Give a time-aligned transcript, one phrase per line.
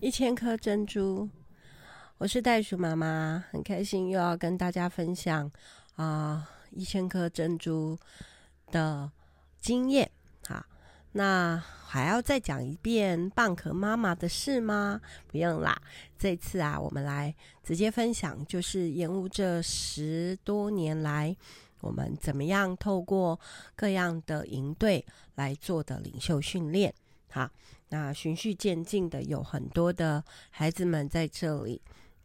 [0.00, 1.28] 一千颗珍珠，
[2.18, 5.50] 我是袋鼠妈妈，很开心又要跟大家分享
[5.96, 7.98] 啊、一千颗珍珠
[8.70, 9.10] 的
[9.60, 10.08] 经验。
[10.46, 10.64] 好，
[11.10, 15.00] 那还要再讲一遍蚌壳妈妈的事吗？
[15.26, 15.76] 不用啦，
[16.16, 17.34] 这次啊，我们来
[17.64, 21.36] 直接分享，就是延误这十多年来，
[21.80, 23.40] 我们怎么样透过
[23.74, 25.04] 各样的营队
[25.34, 26.94] 来做的领袖训练。
[27.30, 27.50] 好。
[27.90, 31.80] 那循序渐进的，有很多的孩子们在这里，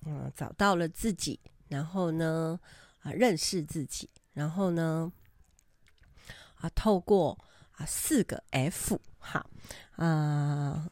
[0.05, 2.59] 嗯，找到了自己，然后呢，
[2.99, 5.09] 啊，认识自己，然后呢，
[6.55, 7.39] 啊，透过
[7.77, 9.45] 啊四个 F，哈，
[9.95, 10.85] 啊，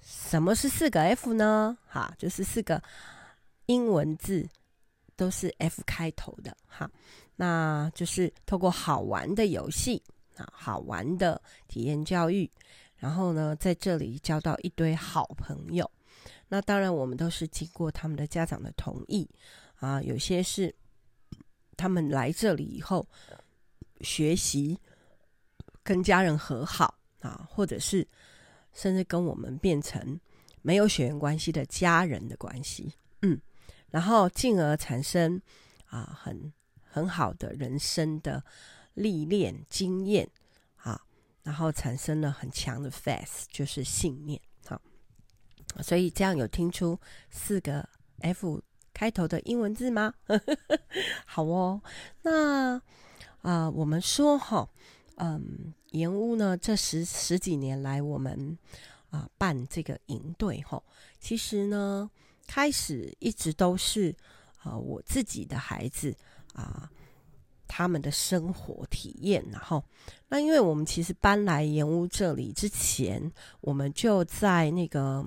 [0.00, 1.78] 什么是四个 F 呢？
[1.86, 2.82] 哈，就是四个
[3.66, 4.44] 英文字
[5.14, 6.90] 都是 F 开头的，哈，
[7.36, 10.02] 那就是透过好玩的游戏
[10.36, 12.50] 啊，好玩的体验教育。
[13.02, 15.90] 然后呢，在这里交到一堆好朋友。
[16.46, 19.28] 那当然，我们都是经过他们的家长的同意
[19.80, 20.00] 啊。
[20.00, 20.72] 有些是
[21.76, 23.04] 他们来这里以后
[24.02, 24.78] 学习，
[25.82, 28.06] 跟家人和好啊，或者是
[28.72, 30.20] 甚至跟我们变成
[30.60, 32.92] 没有血缘关系的家人的关系。
[33.22, 33.36] 嗯，
[33.90, 35.42] 然后进而产生
[35.86, 38.44] 啊很很好的人生的
[38.94, 40.30] 历练经验。
[41.42, 44.40] 然后产生了很强的 faith，就是信念。
[44.66, 44.80] 好，
[45.82, 46.98] 所以这样有听出
[47.30, 47.88] 四个
[48.20, 48.62] F
[48.94, 50.14] 开头的英文字吗？
[51.26, 51.82] 好哦，
[52.22, 52.80] 那
[53.42, 54.68] 啊、我们说哈，
[55.16, 58.56] 嗯，延乌呢，这十十几年来，我们
[59.10, 60.80] 啊、呃、办这个营队哈，
[61.18, 62.08] 其实呢，
[62.46, 64.14] 开始一直都是
[64.62, 66.16] 啊、我自己的孩子
[66.54, 66.88] 啊。
[67.74, 69.82] 他们的生活体验，然后，
[70.28, 75.24] 那因为我们其实搬来盐屋这里之前，我们就在那个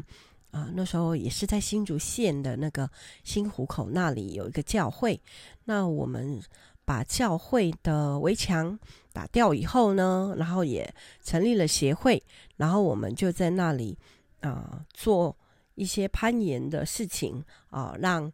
[0.51, 2.87] 啊、那时候也是在新竹县的那个
[3.23, 5.19] 新湖口那里有一个教会。
[5.63, 6.39] 那我们
[6.85, 8.77] 把教会的围墙
[9.11, 12.21] 打掉以后呢，然后也成立了协会，
[12.57, 13.97] 然后我们就在那里
[14.41, 15.35] 啊、做
[15.73, 18.31] 一些攀岩的事情啊、让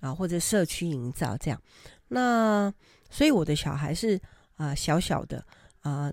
[0.00, 1.62] 啊、或者社区营造这样，
[2.12, 2.72] 那。
[3.14, 4.18] 所以我的小孩是
[4.56, 5.44] 啊、小小的
[5.82, 6.10] 啊、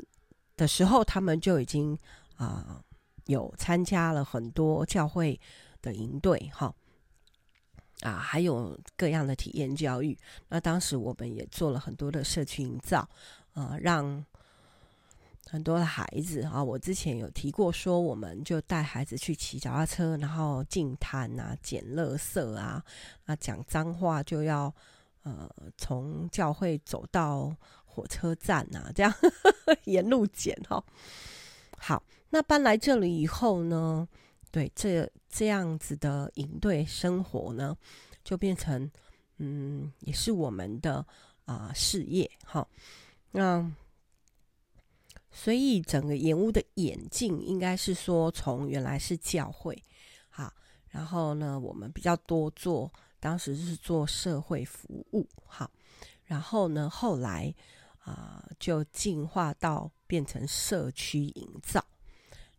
[0.58, 1.98] 的时候，他们就已经
[2.36, 2.84] 啊、
[3.28, 5.40] 有参加了很多教会
[5.82, 6.76] 的营队哈
[8.02, 10.18] 啊，还有各样的体验教育。
[10.50, 13.08] 那当时我们也做了很多的社区营造
[13.54, 14.26] 啊、让
[15.48, 22.84] 很多的孩子啊，我之前有提过说，我们就带孩子去骑脚踏车，然后净滩啊、捡垃圾啊，
[23.24, 24.76] 啊讲脏话就要。
[25.30, 29.14] 呃，从教会走到火车站啊，这样
[29.84, 30.84] 沿路捡哈。
[31.78, 34.08] 好，那搬来这里以后呢，
[34.50, 37.78] 对这这样子的营队生活呢，
[38.24, 38.90] 就变成
[39.38, 41.06] 嗯，也是我们的
[41.46, 42.68] 啊、事业哈。
[43.32, 43.72] 那
[45.30, 49.80] 所以整个延误的演进，应该是说从原来是教会，
[50.30, 50.52] 好，
[50.90, 52.92] 然后呢，我们比较多做。
[53.20, 55.70] 当时是做社会服务，好，
[56.24, 57.54] 然后呢，后来
[58.00, 61.84] 啊、就进化到变成社区营造，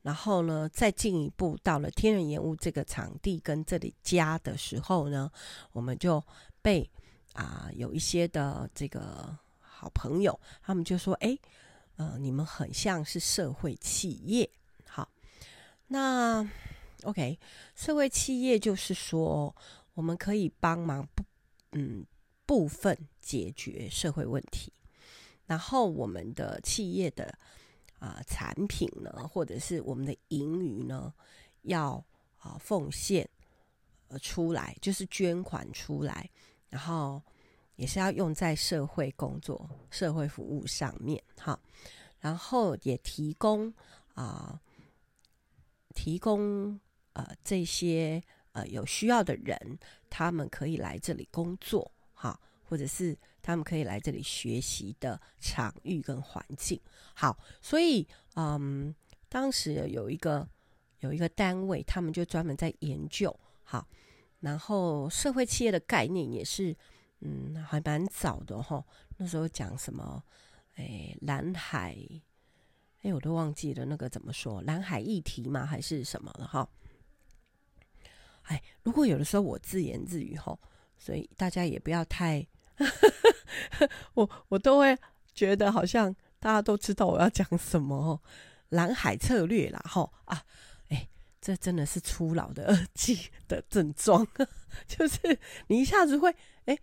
[0.03, 5.33] 然后呢，再进一步到了天人延乌这个场地跟这里家的时候呢，
[5.73, 6.23] 我们就
[6.63, 6.89] 被
[7.33, 11.37] 啊、有一些的这个好朋友，他们就说：“哎，
[11.97, 14.49] 呃，你们很像是社会企业。”
[14.87, 15.09] 好，
[15.87, 16.47] 那
[17.05, 17.39] OK，
[17.75, 19.57] 社会企业就是说。
[19.95, 21.25] 我们可以帮忙部
[21.73, 22.07] 嗯
[22.47, 24.73] 部分解决社会问题，
[25.47, 27.39] 然后我们的企业的
[27.99, 31.13] 啊、产品呢，或者是我们的盈余呢，
[31.63, 32.05] 要
[32.39, 33.29] 啊、奉献
[34.09, 36.31] 呃出来，就是捐款出来，
[36.71, 37.23] 然后
[37.77, 41.61] 也是要用在社会工作、社会服务上面哈，
[42.19, 43.73] 然后也提供
[44.15, 44.61] 啊、
[45.95, 46.81] 提供
[47.13, 48.23] 呃这些。
[48.53, 56.81] 呃，有需要的人，他们可以来这里工作，哈，或者是他们可以来这里学习的场域跟环境。
[57.15, 58.95] 好，所以，嗯，
[59.29, 60.49] 当时有一个
[60.99, 63.87] 有一个单位，他们就专门在研究，好，
[64.41, 66.77] 然后社会企业的概念也是，
[67.21, 68.85] 嗯，还蛮早的哈。
[69.17, 70.23] 那时候讲什么，
[70.75, 71.97] 哎，蓝海，
[73.03, 75.65] 哎，我都忘记了那个怎么说，蓝海议题吗？
[75.65, 76.69] 还是什么了哈？
[78.51, 80.59] 哎，如果有的时候我自言自语吼，
[80.99, 82.45] 所以大家也不要太，
[84.15, 84.99] 我我都会
[85.33, 88.21] 觉得好像大家都知道我要讲什么哦，
[88.71, 90.43] 蓝海策略啦吼啊，
[90.89, 91.09] 哎，
[91.41, 94.27] 这真的是初老的二季的症状，
[94.89, 95.39] 就是
[95.69, 96.77] 你一下子会哎，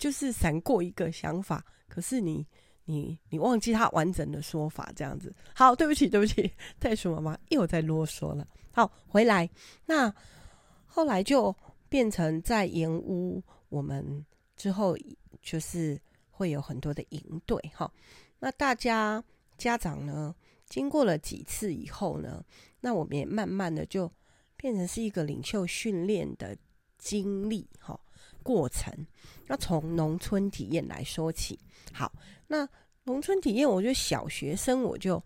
[0.00, 2.44] 就是闪过一个想法，可是你
[2.86, 5.32] 你你忘记它完整的说法，这样子。
[5.54, 8.44] 好，对不起，对不起， 袋鼠妈妈又在啰嗦了。
[8.72, 9.48] 好，回来，
[9.86, 10.12] 那
[10.88, 11.54] 后来就
[11.88, 14.26] 变成在盐屋，我们
[14.56, 14.96] 之后
[15.40, 16.00] 就是
[16.30, 17.90] 会有很多的营队哈。
[18.40, 19.22] 那大家
[19.56, 20.34] 家长呢，
[20.66, 22.44] 经过了几次以后呢，
[22.80, 24.10] 那我们也慢慢的就
[24.56, 26.56] 变成是一个领袖训练的
[26.98, 27.98] 经历哈
[28.42, 28.92] 过程。
[29.46, 31.58] 那从农村体验来说起，
[31.92, 32.12] 好，
[32.48, 32.68] 那
[33.04, 35.22] 农村体验，我觉得小学生我就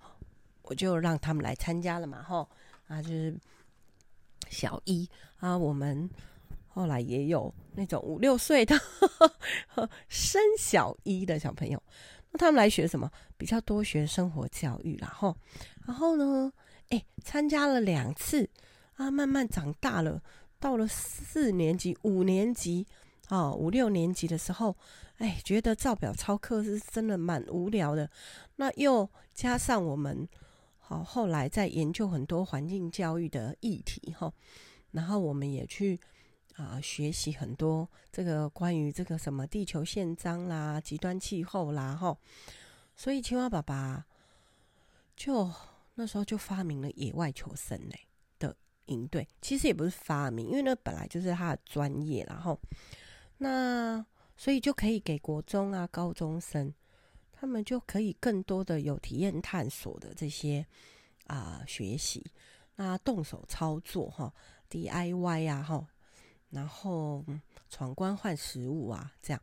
[0.62, 2.48] 我就让他们来参加了嘛，哈
[2.86, 3.34] 啊，就是
[4.52, 5.08] 小一
[5.38, 6.08] 啊，我们
[6.68, 8.78] 后来也有那种五六岁的
[10.08, 11.82] 升小一的小朋友。
[12.30, 13.10] 那他们来学什么？
[13.36, 15.36] 比较多学生活教育啦，吼。
[15.86, 16.52] 然后呢，
[16.90, 18.48] 哎，参加了两次
[18.94, 20.22] 啊，慢慢长大了，
[20.60, 22.86] 到了四年级、五年级，
[23.28, 24.76] 哦，五六年级的时候，
[25.18, 28.08] 哎，觉得照表操课是真的蛮无聊的。
[28.56, 30.26] 那又加上我们，
[30.82, 34.34] 好，后来在研究很多环境教育的议题，吼。
[34.90, 35.98] 然后我们也去。
[36.56, 42.14] 啊，学习很多这个关于这个什么地球宪章啦、极端气候啦，哈，
[42.94, 44.04] 所以青蛙爸爸
[45.16, 45.50] 就
[45.94, 47.98] 那时候就发明了野外求生类
[48.38, 49.26] 的营队。
[49.40, 52.60] 其实也不是发明，因为那本来就是他的专业，然后
[53.38, 54.04] 那
[54.36, 56.72] 所以就可以给国中啊、高中生，
[57.42, 60.64] 他们就可以更多的有体验探索的这些
[61.26, 62.24] 啊学习，
[62.76, 64.32] 那动手操作哈
[64.70, 65.84] ，DIY 啊哈。
[66.50, 67.24] 然后
[67.68, 69.42] 闯关换食物啊，这样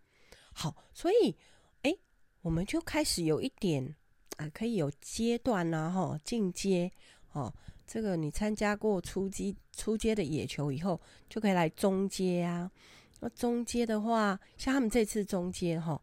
[0.53, 1.35] 好，所以
[1.81, 1.93] 哎，
[2.41, 3.93] 我们就开始有一点
[4.37, 6.89] 啊，可以有阶段呐、啊，哈，进阶
[7.33, 7.53] 哦。
[7.85, 12.71] 这个你参加过初级、初阶的野球以后，就可以来中阶啊。
[13.19, 16.01] 那中阶的话，像他们这次中阶哈，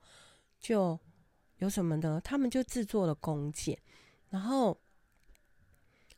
[0.60, 0.98] 就
[1.58, 2.20] 有什么呢？
[2.22, 3.78] 他们就制作了弓箭，
[4.30, 4.78] 然后。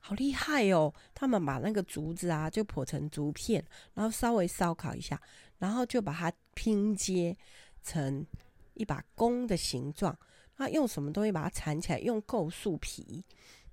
[0.01, 0.95] 好厉害哦！
[1.13, 3.63] 他们把那个竹子啊，就剖成竹片，
[3.93, 5.21] 然后稍微烧烤一下，
[5.59, 7.37] 然后就把它拼接
[7.83, 8.25] 成
[8.75, 10.17] 一把弓的形状。
[10.57, 11.99] 那用什么东西把它缠起来？
[11.99, 13.23] 用构树皮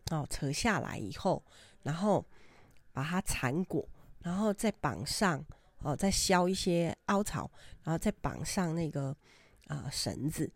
[0.09, 1.41] 哦，扯下来以后，
[1.83, 2.25] 然后
[2.91, 3.87] 把它缠裹，
[4.19, 5.45] 然后再绑上
[5.83, 7.49] 哦，再削一些凹槽，
[7.83, 9.15] 然后再绑上那个
[9.67, 10.51] 啊、绳子。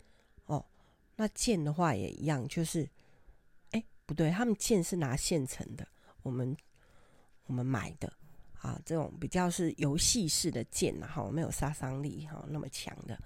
[1.20, 2.90] 那箭的话也一样，就是。
[3.72, 5.88] 哎不对，他们剑是拿现成的，
[6.24, 6.58] 我们
[7.46, 8.12] 我们买的
[8.60, 13.22] 啊，这种比较是游戏式的剑，然后没有杀伤力哈那么强的，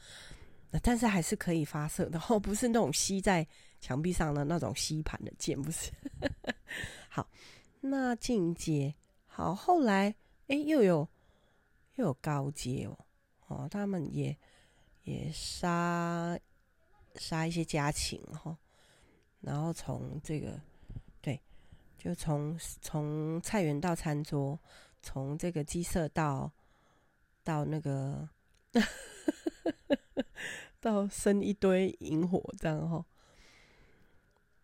[0.69, 3.47] 那但是还是可以发射的，哦， 不是那种吸在
[3.79, 5.89] 墙壁上的那种吸盘的剑，不是。
[7.07, 7.29] 好，
[7.79, 8.93] 那进阶
[9.25, 10.13] 好，后来
[10.47, 11.07] 哎又有
[11.95, 12.97] 又有高阶哦，
[13.47, 14.37] 哦，他们也
[15.03, 16.37] 也杀
[17.15, 18.57] 杀一些家禽哈，
[19.41, 20.59] 然后从这个。
[21.21, 21.39] 对
[21.97, 24.59] 就从从菜园到餐桌，
[25.01, 26.51] 从这个鸡舍到
[27.45, 28.27] 到那个
[30.81, 33.05] 到生一堆萤火这样哈，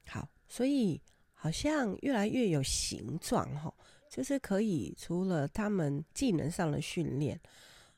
[0.07, 1.01] 好，所以
[1.33, 3.73] 好像越来越有形状哈，
[4.09, 7.39] 就是可以除了他们技能上的训练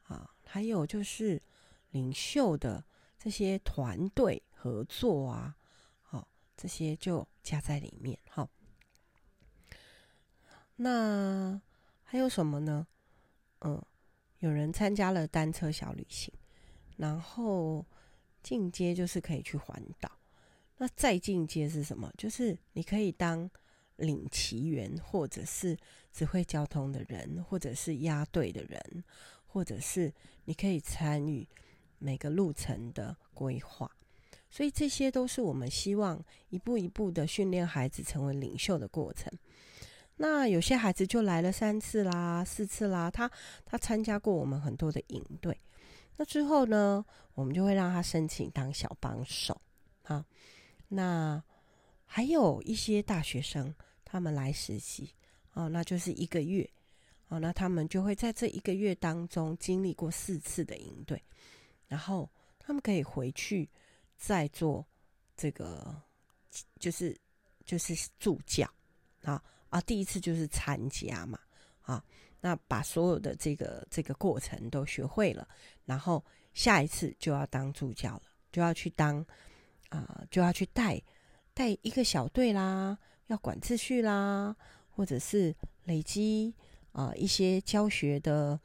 [0.03, 1.41] 啊，还有就是
[1.89, 2.85] 领袖的
[3.23, 5.55] 这些团队合作啊，
[6.01, 8.49] 好，这些就加在里面哈。
[10.77, 11.61] 那
[12.03, 12.87] 还有什么呢？
[13.59, 13.79] 嗯，
[14.39, 16.33] 有人参加了单车小旅行，
[16.97, 17.85] 然后
[18.41, 20.11] 进阶就是可以去环岛。
[20.77, 22.11] 那再进阶是什么？
[22.17, 23.47] 就是你可以当
[23.97, 25.77] 领骑员，或者是
[26.11, 29.03] 指挥交通的人，或者是押队的人，
[29.45, 30.11] 或者是
[30.45, 31.47] 你可以参与
[32.01, 33.89] 每个路程的规划。
[34.49, 39.31] 所以这些都是我们希望一步一步的训练孩子成为领袖的过程。
[40.17, 43.31] 那有些孩子就来了三次啦、四次啦，他
[43.63, 45.57] 他参加过我们很多的营队。
[46.17, 47.03] 那之后呢，
[47.33, 49.59] 我们就会让他申请当小帮手。
[50.03, 50.23] 好，
[50.89, 51.41] 那
[52.05, 55.09] 还有一些大学生，他们来实习
[55.53, 56.69] 哦，那就是一个月
[57.29, 61.23] 哦，那他们就会在这一个月当中经历过四次的营队，
[61.91, 63.69] 然后他们可以回去
[64.15, 64.85] 再做
[65.35, 65.93] 这个，
[66.79, 67.13] 就是
[67.65, 68.65] 就是助教
[69.23, 69.43] 啊。
[69.67, 71.37] 啊，第一次就是参加嘛，
[71.81, 72.01] 啊，
[72.39, 75.45] 那把所有的这个这个过程都学会了，
[75.83, 79.25] 然后下一次就要当助教了，就要去当
[79.89, 81.01] 啊、就要去带
[81.53, 84.55] 带一个小队啦，要管秩序啦，
[84.89, 86.55] 或者是累积
[86.93, 88.57] 啊、一些教学的，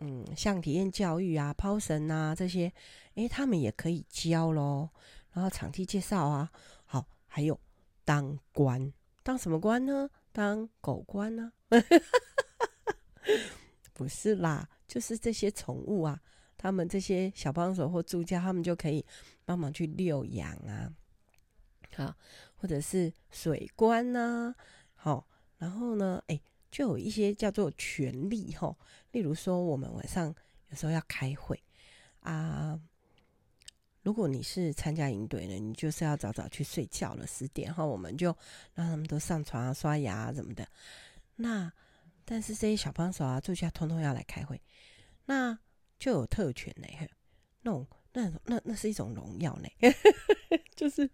[0.00, 2.72] 嗯，像体验教育啊、抛绳啊这些，
[3.14, 4.88] 诶，他们也可以教喽。
[5.32, 6.50] 然后场地介绍啊，
[6.84, 7.58] 好，还有
[8.04, 10.08] 当官，当什么官呢？
[10.32, 11.70] 当狗官呢、啊？
[13.92, 16.20] 不是啦，就是这些宠物啊，
[16.56, 19.04] 他们这些小帮手或助教，他们就可以
[19.44, 20.92] 帮忙去遛养啊，
[21.94, 22.14] 好，
[22.56, 24.54] 或者是水官呐，
[24.94, 25.26] 好，
[25.58, 26.40] 然后呢，哎，
[26.70, 28.76] 就有一些叫做权利哈，
[29.12, 30.34] 例如说我们晚上
[30.68, 31.62] 有时候要开会
[32.20, 32.80] 啊。
[34.02, 38.34] 如果你是参加营队的，你就是要早早去睡觉了，十点哈，我们就
[38.72, 40.66] 让他们都上床啊、刷牙啊什么的。
[41.36, 41.70] 那
[42.24, 44.60] 但是这些小帮手啊、助教通通要来开会，
[45.26, 45.58] 那
[45.98, 46.86] 就有特权呢。
[47.62, 49.68] 那种那那那是一种荣耀呢，
[50.74, 51.10] 就是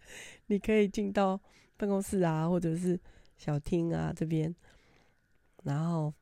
[0.47, 1.41] 你可以进到
[1.77, 3.01] 办公室啊，或者是
[3.37, 4.55] 小厅啊这边，
[5.65, 6.15] 然后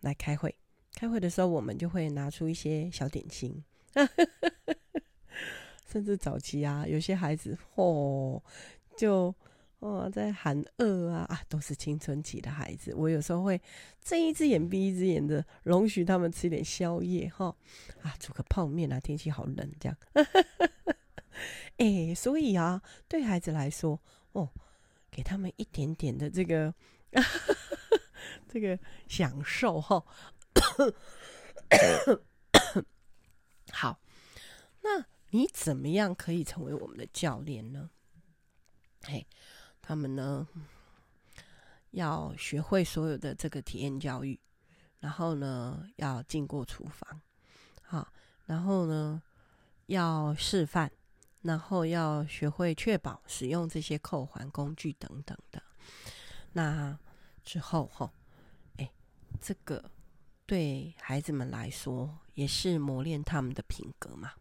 [0.00, 0.54] 来开会。
[0.94, 3.64] 开会的时候，我们就会拿出一些小点心。
[5.90, 8.42] 甚至早期啊，有些孩子哦，
[8.96, 9.34] 就
[9.78, 12.92] 哦在喊饿啊啊，都是青春期的孩子。
[12.94, 13.60] 我有时候会
[14.02, 17.56] 睁一只眼闭一只眼的，容许他们吃点宵夜哈
[18.02, 19.96] 啊，煮个泡面啊，天气好冷这样。
[21.78, 23.98] 哎、所以啊，对孩子来说
[24.32, 24.50] 哦，
[25.10, 26.74] 给他们一点点的这个
[28.48, 28.78] 这个
[29.08, 30.04] 享受哈。
[33.72, 34.00] 好，
[34.82, 35.04] 那。
[35.30, 37.90] 你怎么样可以成为我们的教练呢？
[39.02, 39.26] 嘿，
[39.82, 40.48] 他们呢
[41.90, 44.40] 要学会所有的这个体验教育，
[45.00, 47.20] 然后呢要进过厨房，
[47.82, 48.10] 好，
[48.46, 49.22] 然后呢
[49.84, 50.90] 要示范，
[51.42, 55.62] 然后要学会确保使用这些扣环工具等等的。
[56.54, 56.98] 那
[57.44, 58.10] 之后哈，
[59.40, 59.90] 这个
[60.46, 64.32] 对孩子们来说也是磨练他们的品格嘛。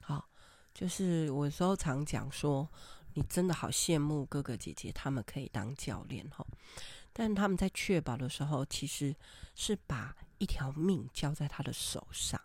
[0.00, 0.28] 好
[0.72, 2.68] 就是我有时候常讲说，
[3.14, 6.46] 你真的好羡慕哥哥姐姐，他们可以当教练哈。
[7.12, 9.16] 但他们在确保的时候，其实
[9.54, 12.38] 是把一条命交在他的手上，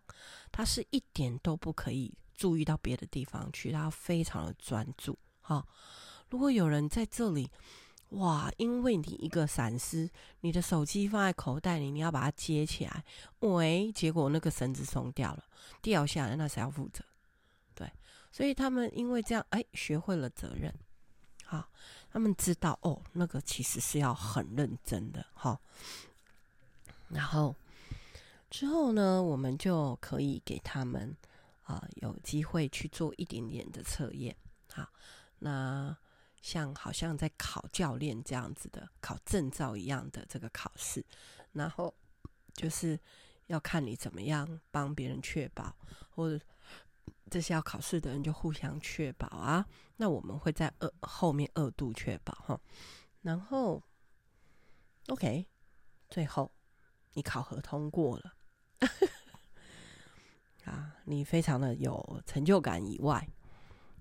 [0.52, 5.68] 他是一点都不可以注意到别的地方去，他非常的专注哈。
[6.30, 7.52] 如果有人在这里，
[8.12, 10.10] 哇，因为你一个闪失，
[10.42, 13.04] 你的手机放在口袋里，你要把它接起来，
[13.40, 15.44] 喂，结果那个绳子松掉了，
[15.82, 17.04] 掉下来，那谁要负责？
[17.74, 17.90] 对
[18.32, 20.74] 所以他们因为这样，哎，学会了责任，
[21.46, 21.70] 好，
[22.12, 25.60] 他们知道哦，那个其实是要很认真的，哈。
[27.08, 27.56] 然后
[28.50, 31.16] 之后呢，我们就可以给他们
[31.64, 34.36] 啊、有机会去做一点点的测验，
[34.74, 34.90] 好，
[35.40, 35.96] 那
[36.42, 41.06] 像好像在考教练这样子的考证照一样的这个考试，
[41.54, 41.94] 然后
[42.54, 43.00] 就是
[43.48, 45.76] 要看你怎么样帮别人确保
[46.10, 46.44] 或者。
[47.30, 52.60] 这些要考试的人就互相确保啊，那我们会在二后面二度确保哈，
[53.22, 53.82] 然后
[55.08, 55.48] ，OK，
[56.10, 56.52] 最后
[57.14, 58.34] 你考核通过了，
[60.66, 63.26] 啊，你非常的有成就感以外，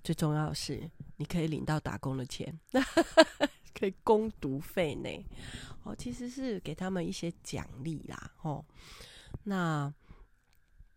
[0.03, 2.59] 最重要的是你可以领到打工的钱，
[3.75, 5.09] 可以供读费呢，
[5.85, 8.65] 哦，其实是给他们一些奖励啦，哦，
[9.45, 9.93] 那。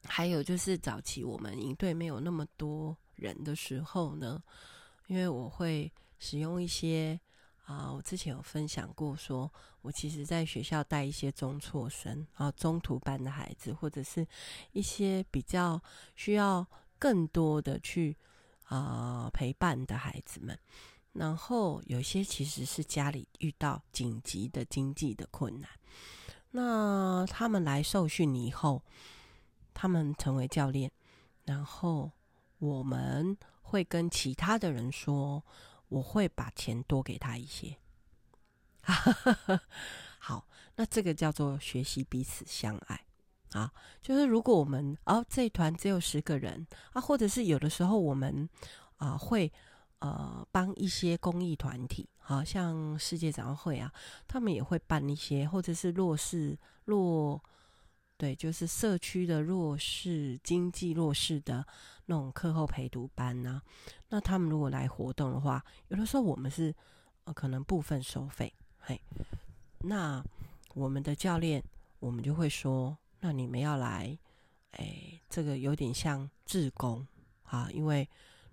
[0.06, 4.44] 还有就是早期我们营队没有那么多人的时候呢，
[5.08, 7.18] 因为我会使用一些
[7.64, 14.28] 啊，我之前有分享过说，说我其实在学校带一些中辍生啊、中途班的孩子，或者是
[14.74, 15.82] 一些比较
[16.18, 16.68] 需要
[17.00, 18.18] 更多的去
[18.64, 20.58] 啊陪伴的孩子们，
[21.14, 25.70] 然后有些其实是家里遇到紧急的经济的困难，
[26.52, 28.82] 那他们来受训以后。
[29.76, 30.92] 他们成为教练，
[31.46, 32.12] 然后
[32.60, 35.44] 我们会跟其他的人说，
[35.90, 37.76] 我会把钱多给他一些。
[40.20, 43.04] 好，那这个叫做学习彼此相爱
[43.54, 43.72] 啊。
[44.02, 48.48] 就是如果我们哦这一团只有十个人啊，或者是有的时候我们
[48.98, 49.52] 啊会
[50.00, 53.92] 呃帮一些公益团体，好、像世界展望会啊，
[54.28, 57.42] 他们也会办一些，或者是弱势弱。
[58.16, 61.66] 对，就是社区的弱势、经济弱势的
[62.06, 63.62] 那种课后陪读班呐、
[64.08, 66.74] 那他们如果来活动的话，有的时候我们是
[67.26, 69.02] 呃可能部分收费，嘿。
[69.80, 70.24] 那
[70.74, 71.62] 我们的教练，
[72.00, 74.20] 我们就会说，那你们要来，
[74.72, 77.08] 哎，这个有点像自工
[77.44, 78.08] 啊，因为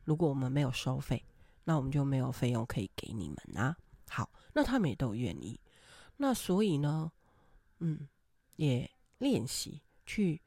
[0.05, 1.23] 如果我们没有收费，
[1.65, 3.77] 那我们就没有费用可以给你们啊。
[4.09, 5.61] 好，那他们也都愿意。
[6.17, 7.13] 那所以呢，
[7.81, 8.09] 嗯。
[8.57, 10.39] 也练习去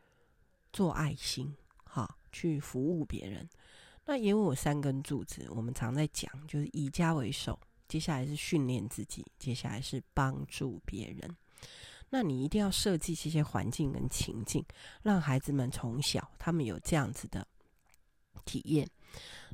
[0.72, 3.50] 做爱心，哈，去服务别人。
[4.06, 11.36] 那因为我三根柱子，我们常在讲，就是以家为首，接下来是训练自己，接下来是帮助别人。
[12.14, 14.64] 那你一定要设计这些环境跟情境，
[15.02, 17.48] 让孩子们从小他们有这样子的
[18.46, 18.88] 体验。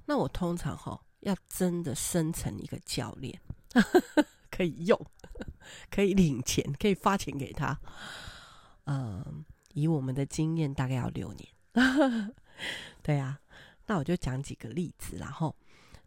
[0.05, 3.39] 那我通常哈要真的生成一个教练，
[4.51, 5.05] 可以用，
[5.89, 7.79] 可以领钱，可以发钱给他。
[8.87, 11.49] 嗯，以我们的经验，大概要六年。
[13.01, 13.39] 对啊，
[13.85, 15.55] 那我就讲几个例子，然后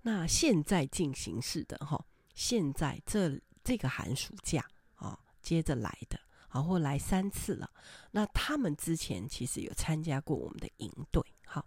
[0.02, 2.04] 那现在进行式的哈，
[2.34, 4.62] 现在这这个寒暑假
[4.96, 6.20] 啊，接着来的。
[6.52, 7.70] 好，或来三次了。
[8.10, 11.64] 那他们之前其实有参加过我们的营队，好，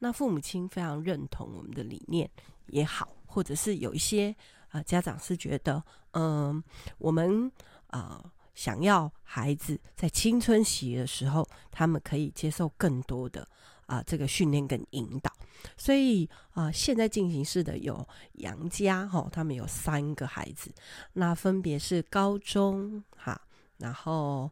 [0.00, 2.30] 那父母亲非常认同我们的理念
[2.66, 4.36] 也好，或者是有一些
[4.68, 6.62] 啊、家长是觉得，嗯、
[6.98, 7.50] 我们
[7.86, 8.22] 啊、
[8.54, 13.48] 想要孩子在青春期的时候，他们可以接受更多的
[13.86, 15.32] 啊、这个训练跟引导，
[15.78, 20.70] 所以啊、现在进行式的有杨家哈，他们有三个孩子，
[21.14, 23.40] 那分别是高中哈。
[23.78, 24.50] 然后，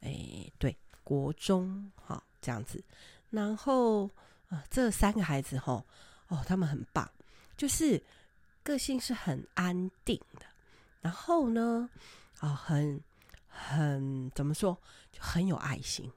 [0.00, 0.74] 哎，对，
[1.04, 2.82] 国中哈这样子，
[3.28, 4.06] 然后
[4.48, 5.84] 啊、这三个孩子哈，
[6.28, 7.08] 哦，他们很棒，
[7.56, 8.02] 就是
[8.62, 10.46] 个性是很安定的，
[11.00, 11.88] 然后呢，
[12.38, 13.00] 啊、很
[13.48, 14.76] 很怎么说，
[15.12, 16.10] 就很有爱心，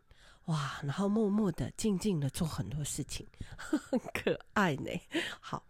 [0.45, 4.89] 哇，然后默默的、静静的做很多事情， 很可爱呢。
[5.39, 5.63] 好，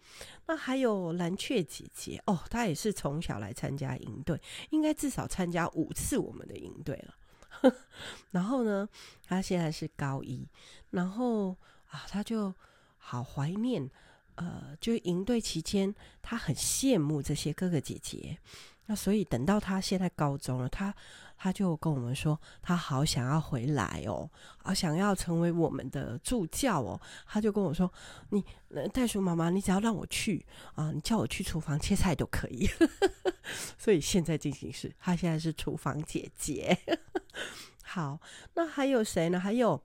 [0.45, 4.39] 那还有蓝雀姐姐哦，她也是从小来参加营队，
[4.71, 7.15] 应该至少参加五次我们的营队了。
[8.31, 8.87] 然后呢，
[9.25, 10.47] 她现在是高一，
[10.89, 11.51] 然后
[11.87, 12.53] 啊，她就
[12.97, 13.89] 好怀念，
[14.35, 18.37] 呃，就营队期间，她很羡慕这些哥哥姐姐。
[18.85, 20.93] 那所以等到她现在高中了，她。
[21.37, 26.99] 他就跟我们说，他好想要回来哦，好，想要成为我们的助教哦。
[27.25, 27.91] 他就跟我说
[28.31, 28.43] ：“你
[28.93, 32.69] 袋鼠妈妈，你只要让我去啊，你叫我去厨房切菜都可以。
[33.77, 36.77] ”所以现在进行式，他现在是厨房姐姐。
[37.83, 38.19] 好，
[38.53, 39.39] 那还有谁呢？
[39.39, 39.83] 还有，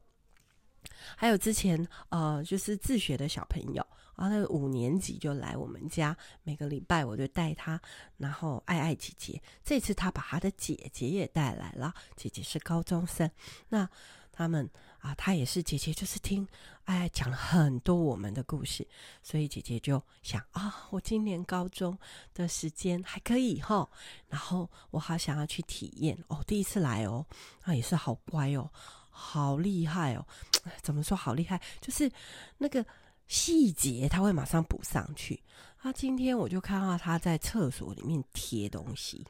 [1.16, 3.85] 还有之前呃，就是自学的小朋友。
[4.18, 7.81] 然后他五年级就来我们家，每个礼拜我就带他，
[8.16, 9.40] 然后爱爱姐姐。
[9.62, 13.31] 这次他把他的姐姐也带来了，姐姐是高中生。
[13.68, 13.88] 那
[14.33, 16.46] 他们啊，他也是姐姐，就是听
[16.85, 18.85] 爱爱讲了很多我们的故事，
[19.22, 21.96] 所以姐姐就想啊，我今年高中
[22.35, 23.88] 的时间还可以哈，
[24.26, 27.24] 然后我好想要去体验哦，第一次来哦，
[27.64, 28.68] 那也是好乖哦，
[29.11, 30.26] 好厉害哦，
[30.83, 31.62] 怎么说好厉害？
[31.81, 32.11] 就是
[32.59, 32.85] 那个。
[33.29, 35.41] 细节他会马上补上去。
[35.81, 39.25] 他今天我就看到他在厕所里面贴东西，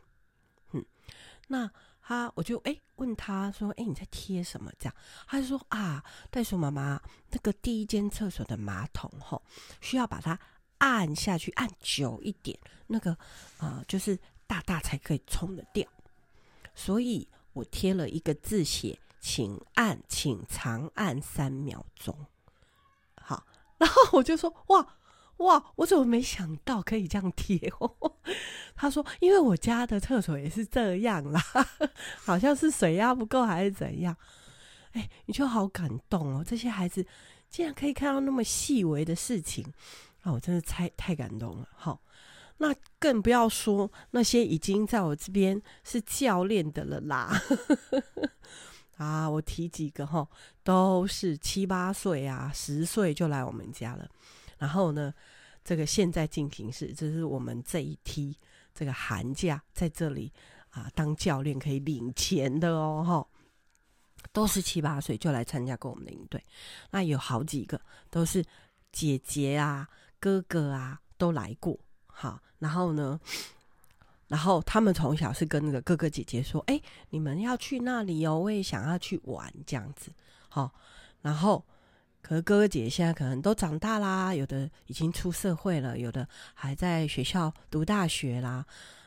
[0.73, 0.83] 嗯，
[1.47, 4.73] 那他我就哎、问他说，哎、你在贴什么？
[4.79, 4.95] 这样
[5.27, 9.43] 他就说啊，袋鼠妈妈，那个第一间厕所的马桶吼，
[9.83, 10.39] 需要把它
[10.79, 13.15] 按下去，按久一点，那个
[13.59, 15.87] 啊、就是大大才可以冲得掉，
[16.75, 22.17] 所以我贴了一个字写，请按，请长按三秒钟。
[23.79, 24.87] 然后我就说哇
[25.39, 27.73] 哇，我怎么没想到可以这样贴？
[28.75, 31.41] 他说，因为我家的厕所也是这样啦，
[32.25, 34.17] 好像是水压不够还是怎样？
[34.93, 36.45] 哎，你就好感动哦！
[36.45, 37.07] 这些孩子
[37.49, 39.65] 竟然可以看到那么细微的事情，
[40.23, 41.69] 啊，我真的太太感动了。
[41.77, 42.01] 好，
[42.57, 47.31] 那更不要说那些已经在我这边是教练的了啦。
[48.99, 50.29] 啊，我提几个哈，
[50.63, 54.07] 都是七八岁啊，十岁就来我们家了。
[54.59, 55.15] 然后呢，
[55.65, 58.37] 这个现在进行式，这是我们这一梯
[58.75, 60.33] 这个寒假在这里
[60.71, 63.27] 啊当教练可以领钱的哦，哈，
[64.33, 66.45] 都是七八岁就来参加过我们的营队。
[66.91, 67.81] 那有好几个
[68.11, 68.45] 都是
[68.91, 73.19] 姐姐啊、哥哥啊都来过，好，然后呢。
[74.29, 80.13] 然后他们从小是跟那个哥哥姐姐说：“哎，你们要去那里哦，我也想要去玩这样子。”
[80.49, 80.71] 好，
[81.23, 81.65] 然后
[82.23, 88.65] 可是哥哥姐姐现在可能都长大啦，有的已经出社会了，有的还在学校读大学啦。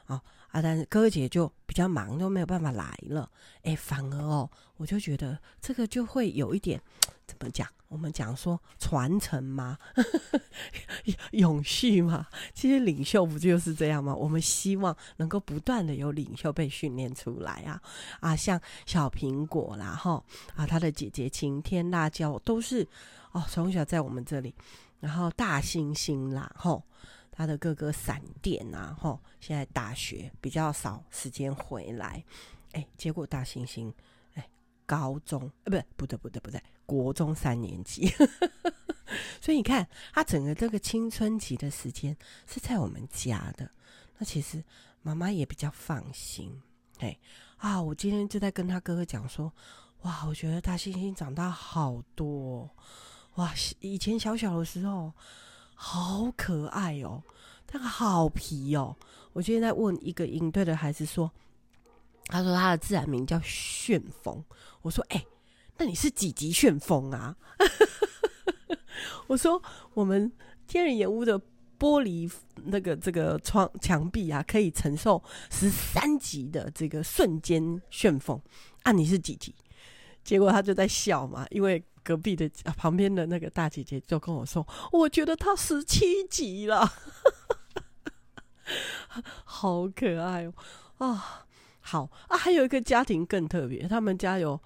[0.08, 3.30] 哦啊，但是哥哥姐就比较忙，都没有办法来了。
[3.64, 6.82] 哎，反而哦，我就觉得这个就会有一点
[7.26, 7.68] 怎么讲？
[7.88, 9.78] 我们讲说传承吗？
[11.32, 12.26] 永续吗？
[12.54, 14.16] 其实领袖不就是这样吗？
[14.16, 17.82] 我们希望能够不断的有领袖被训练出来啊
[18.22, 20.24] 啊，像小苹果啦，哈
[20.56, 22.88] 啊，他的姐姐晴天、辣椒都是
[23.34, 24.56] 哦，从小在我们这里，
[25.02, 26.82] 然后大猩猩啦，吼，
[27.42, 32.24] 他的哥哥闪电啊，吼，现在大学比较少时间回来，
[32.74, 33.92] 哎，结果大猩猩。
[34.36, 34.48] 哎
[34.86, 38.14] 高中，呃，不对，不对，不对，不对，国中三年级。
[39.42, 43.72] 所以你看，他整个这个青春期的时间是在我们家的，
[44.20, 44.64] 那其实
[45.02, 46.62] 妈妈也比较放心。
[47.00, 47.18] 哎，
[47.58, 49.52] 啊，我今天就在跟他哥哥讲说，
[50.02, 52.70] 哇，我觉得大猩猩长大好多，
[53.36, 55.12] 哇，以前小小的时候
[55.84, 57.24] 好可爱哦，
[57.66, 58.96] 他好皮哦。
[59.34, 61.32] 我今天在问一个营队的孩子说，
[62.28, 64.46] 他说他的自然名叫旋风，
[64.84, 65.26] 我说，哎，
[65.78, 67.36] 那你是几级旋风啊？
[69.26, 69.60] 我说，
[69.96, 70.32] 我们
[70.68, 71.38] 天人眼屋的
[71.80, 72.32] 玻璃
[72.66, 78.40] 那个这个窗墙壁啊，可以承受十三级的这个瞬间旋风
[78.84, 79.56] 啊，你是几级？
[80.24, 86.92] 结果他就在笑嘛，因为隔壁的旁边的那个大姐姐就跟我说，我觉得他十七级了，
[89.46, 90.54] 好可爱哦！
[90.98, 91.46] 啊，
[91.80, 94.60] 好啊，还有一个家庭更特别，他们家有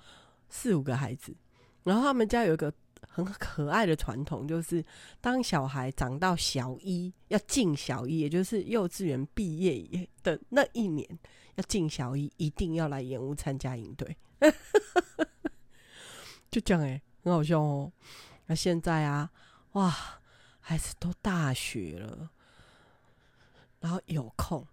[0.49, 1.35] 四五个孩子，
[1.83, 2.73] 然后他们家有一个。
[3.07, 4.83] 很可爱的传统就是，
[5.21, 11.07] 当小孩长到小一要进小一，也就是幼稚园毕业的那一年，
[11.55, 14.17] 要进小一，一定要来演屋参加营队。
[16.51, 17.91] 就这样哎、欸，很好笑哦。
[18.45, 19.31] 那现在啊，
[19.71, 19.91] 哇，
[20.59, 22.29] 孩子都大学了，
[23.79, 24.65] 然后有空，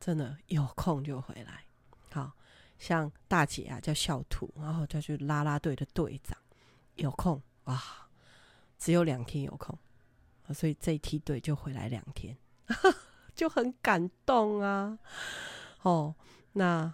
[0.00, 1.64] 真的有空就回来。
[2.10, 2.32] 好
[2.76, 6.36] 像大姐啊叫小兔，然后就去拉拉队的队长，
[6.96, 7.40] 有空。
[7.64, 7.80] 哇，
[8.76, 9.78] 只有两天有空，
[10.52, 12.36] 所以这一梯队就回来两天，
[13.34, 14.98] 就很感动啊！
[15.82, 16.14] 哦，
[16.54, 16.92] 那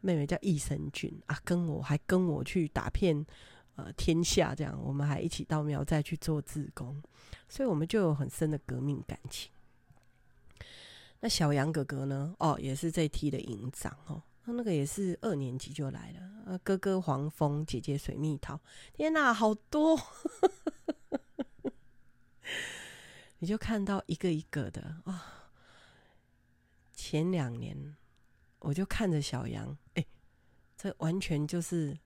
[0.00, 3.26] 妹妹叫益生菌啊，跟我还跟我去打片
[3.76, 7.00] 呃天下，这样我们还一起到苗寨去做志工，
[7.48, 9.50] 所以我们就有很深的革命感情。
[11.20, 12.34] 那小杨哥哥呢？
[12.38, 14.22] 哦，也是这一梯的营长哦。
[14.44, 18.60] 他那个也是二年级就来了，啊，哥哥黄蜂，姐姐水蜜桃，
[18.92, 19.98] 天哪，好多！
[23.38, 25.50] 你就看到一个一个的啊、
[26.94, 27.96] 前两年
[28.60, 30.06] 我就看着小杨，哎，
[30.76, 31.98] 这完全就是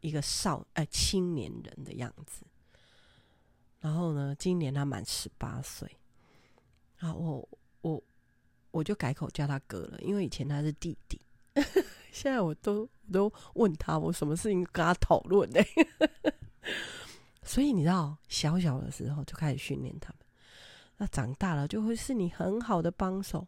[0.00, 2.44] 一个少哎青年人的样子。
[3.80, 5.88] 然后呢，今年他满十八岁，
[6.98, 7.48] 啊，我
[7.80, 8.02] 我
[8.72, 11.20] 我就改口叫他哥了，因为以前他是弟弟。
[12.10, 15.60] 现在我都都问他，我什么事情跟他讨论呢？
[17.42, 20.18] 所以你知道，小小的时候就开始训练他们，
[20.96, 23.46] 那长大了就会是你很好的帮手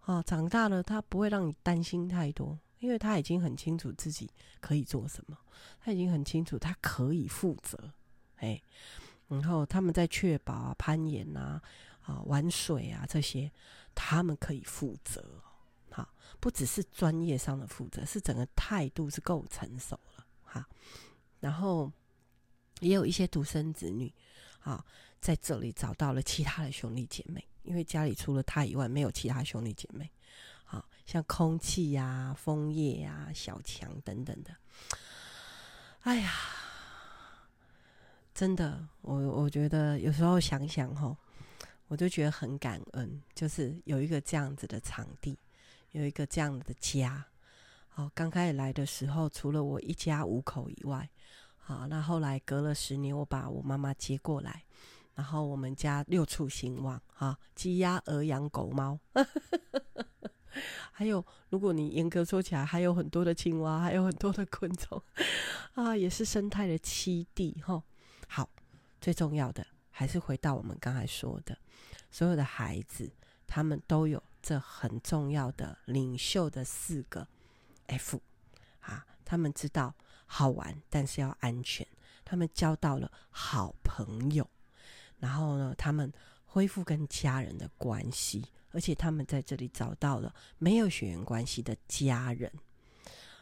[0.00, 0.22] 啊。
[0.22, 4.28] 长大了，他不会让你担心太多，因为他已经很清楚自己
[4.60, 5.38] 可以做什么，
[5.80, 7.90] 他已经很清楚他可以负责。
[8.36, 8.60] 哎，
[9.28, 11.62] 然后他们在确保啊、攀岩啊、
[12.02, 13.50] 啊玩水啊这些，
[13.94, 15.40] 他们可以负责。
[16.40, 20.68] 不只是专业上的负责，是整个态度是够成熟了哈。
[21.40, 21.90] 然后
[22.80, 24.12] 也有一些独生子女
[24.60, 24.84] 啊，
[25.22, 30.10] 在这里找到了其他的兄弟姐妹，因为家里除了他以外没有其他兄弟姐妹。
[31.04, 34.54] 像空气呀、枫叶呀、小强等等的。
[36.00, 36.32] 哎呀，
[38.34, 41.16] 真的，我我觉得有时候想想吼，
[41.88, 45.38] 我就觉得很感恩，就是有一个这样子的场地。
[45.92, 47.24] 有一个这样的家，
[47.88, 51.08] 好，刚开始来的时候，除了我一家五口以外，
[51.56, 54.64] 好，那后来隔了十年，我把我妈妈接过来，
[55.14, 58.98] 然后我们家六畜兴旺，哈，鸡鸭鹅羊狗猫，
[60.92, 65.02] 还有，如果你严格说起来，还有很多的青蛙，还有很多的昆虫，
[65.74, 67.82] 啊，也是生态的栖地，哈。
[68.28, 68.48] 好，
[69.00, 71.56] 最重要的还是回到我们刚才说的，
[72.10, 73.12] 所有的孩子，
[73.46, 74.22] 他们都有。
[74.46, 77.26] 这很重要的领袖的四个
[77.86, 78.20] F
[78.80, 79.94] 啊，他们知道
[80.26, 81.86] 好玩，但是要安全。
[82.26, 84.46] 他们交到了好朋友，
[85.18, 86.12] 然后呢，他们
[86.44, 92.52] 恢复跟家人的关系，而且他们在这里找到了没有血缘关系的家人，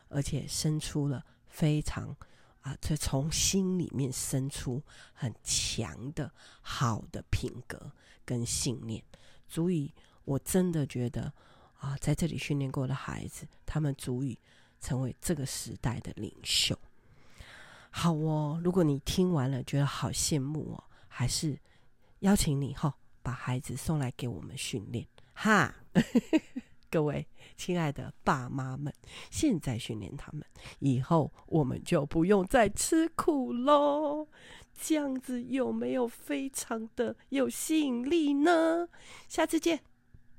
[0.09, 2.15] 而且生出了非常
[2.61, 4.83] 啊，这从心里面生出
[5.15, 7.91] 很强的好的品格
[8.25, 9.03] 跟信念，
[9.49, 9.93] 足以。
[10.25, 11.33] 我真的觉得
[11.81, 14.39] 啊，在这里训练过的孩子，他们足以
[14.81, 16.79] 成为这个时代的领袖。
[17.91, 21.59] 好哦，如果你听完了觉得好羡慕哦，还是
[22.21, 25.75] 邀请你哈、哦，把孩子送来给我们训练哈。
[26.91, 28.93] 各位亲爱的爸妈们，
[29.31, 30.45] 现在训练他们，
[30.81, 34.29] 以后我们就不用再吃苦喽。
[34.79, 38.89] 这样子有没有非常的有吸引力呢？
[39.29, 39.81] 下次见。